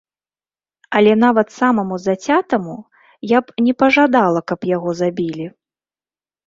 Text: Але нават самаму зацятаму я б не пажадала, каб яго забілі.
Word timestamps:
Але 0.99 1.11
нават 1.23 1.47
самаму 1.59 1.95
зацятаму 2.07 2.75
я 3.37 3.43
б 3.45 3.67
не 3.67 3.73
пажадала, 3.85 4.39
каб 4.53 4.59
яго 4.77 4.89
забілі. 5.05 5.45